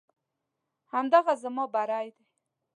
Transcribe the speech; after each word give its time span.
همدغه 0.91 1.35
زما 1.41 1.65
بری 1.73 2.11
دی. 2.15 2.25